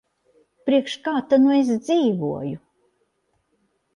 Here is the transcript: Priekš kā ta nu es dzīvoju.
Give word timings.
Priekš 0.69 0.93
kā 1.07 1.13
ta 1.33 1.39
nu 1.43 1.51
es 1.57 1.69
dzīvoju. 1.83 2.57